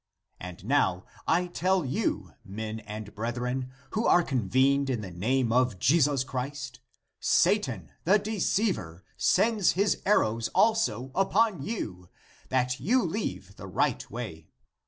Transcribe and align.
And 0.39 0.65
now, 0.65 1.05
I 1.27 1.45
tell 1.45 1.85
you, 1.85 2.31
men 2.43 2.79
(and) 2.79 3.13
brethren, 3.13 3.69
who 3.91 4.07
are 4.07 4.23
convened 4.23 4.89
in 4.89 5.01
the 5.01 5.11
name 5.11 5.51
of 5.51 5.77
Jesus 5.77 6.23
Christ, 6.23 6.79
Satan 7.19 7.91
the 8.03 8.17
deceiver 8.17 9.03
sends 9.15 9.73
his 9.73 10.01
arrows 10.03 10.47
also 10.55 11.11
upon 11.13 11.61
you, 11.61 12.09
that 12.49 12.79
you 12.79 13.03
leave 13.03 13.57
the 13.57 13.67
(right) 13.67 14.09
way. 14.09 14.47